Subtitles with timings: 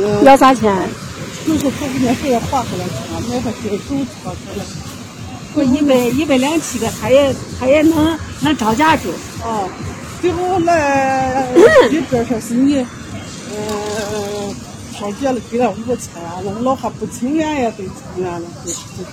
[0.00, 0.74] 是要啥钱？
[1.46, 2.96] 就是他给那还要划回来钱，
[3.30, 4.64] 买个手手车去了。
[5.54, 9.10] 我一百一百两七个，他也他也能能涨价住。
[9.42, 9.68] 哦，
[10.20, 11.46] 最后那
[11.88, 14.54] 一边说是你，呃，
[14.92, 16.10] 调解了给了五千，
[16.44, 19.12] 我老汉不情愿也得情愿了，就就是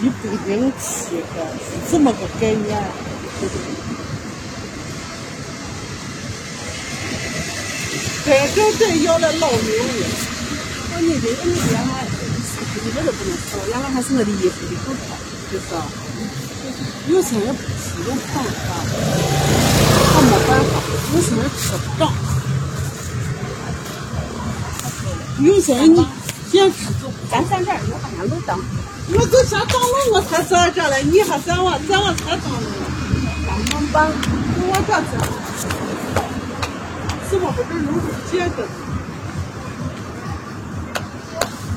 [0.00, 0.14] 一百
[0.46, 2.78] 零七个是这么个概念。
[8.26, 9.62] 该找这要来老命了。
[10.92, 12.04] 我你这个你原来
[12.74, 15.14] 一点都不能说，原来还是我的衣服的股票，
[15.52, 15.86] 就是啊，
[17.06, 18.68] 有些人吃有胖啥，
[20.12, 20.82] 他没办法，
[21.14, 22.12] 有些人吃不长，
[25.38, 26.04] 有些人你
[26.50, 28.58] 坚持就不咱咱这儿我好像都当
[29.14, 32.66] 我就想当了，我才在这来，你还在我，在我才当了，
[33.46, 34.10] 当门板，
[34.66, 35.14] 我这这，
[37.56, 37.90] 怎么不是路
[38.30, 38.68] 接的？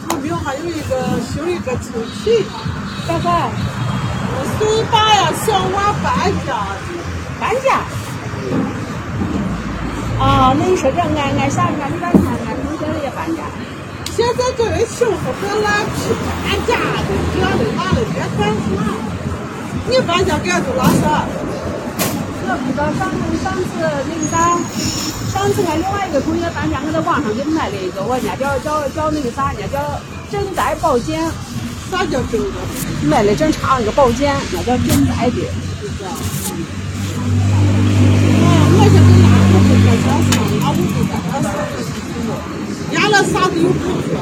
[0.09, 0.91] 我们还有一个
[1.23, 2.43] 修一个抽屉，
[3.07, 3.47] 干啥？
[4.31, 6.05] 我随爸呀小娃搬
[6.45, 6.47] 家。
[7.39, 7.79] 搬家。
[10.19, 13.39] 啊，那你说这俺俺下俺这边看俺同学也搬家。
[14.11, 16.11] 现在这人幸福和烂皮
[16.43, 18.59] 搬家的，这的那的别干啥。
[19.87, 20.99] 你搬家干多少事？
[22.51, 23.07] 我不知道上
[23.39, 23.71] 上次
[24.09, 24.35] 那个啥，
[25.39, 29.79] 上次俺另外一个同学搬家，我在网上给买了一个，我家叫叫叫那个啥，叫
[30.29, 31.31] 赈灾保险，
[31.89, 32.59] 啥叫真的？
[33.07, 35.39] 买了正常一个保险，那叫赈灾的。
[35.79, 36.11] 就是啊。
[38.43, 41.47] 哎，我现在压了不搁家上，压不住搁家上，
[42.91, 44.19] 压了啥都有可能。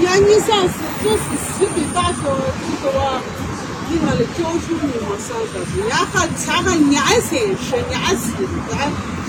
[0.00, 0.72] 你看，你想是
[1.04, 2.16] 就是西北大学
[2.80, 2.96] 就是，人
[5.88, 8.76] 家还钱还年薪是年薪的，咱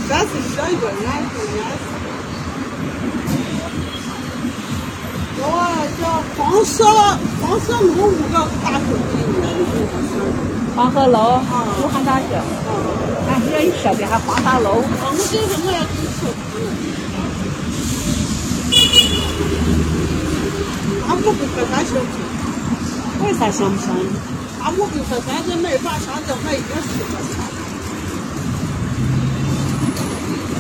[0.10, 1.82] 咱是这一个年薪年薪。
[5.42, 5.44] 我
[6.00, 6.02] 叫
[6.36, 6.76] 黄色
[7.42, 9.60] 黄色楼五个大学毕业的。
[10.76, 11.42] 黄鹤楼，
[11.82, 12.44] 武汉大学，啊，
[13.30, 14.68] 俺这一说的还黄大楼。
[14.76, 14.84] 我
[15.32, 16.68] 这个我也跟说他了，
[21.10, 22.14] 俺不跟和咱相亲，
[23.26, 23.88] 为啥想不想？
[24.62, 26.76] 俺我跟和咱这买把香蕉买一个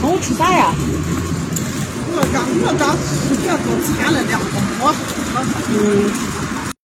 [0.01, 0.73] 中午吃啥呀？
[2.11, 4.45] 我刚我刚吃这都馋了两个
[4.79, 4.83] 馍，我
[5.69, 5.77] 嗯，